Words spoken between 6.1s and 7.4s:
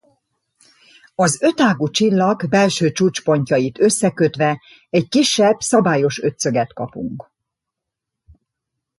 ötszöget kapunk.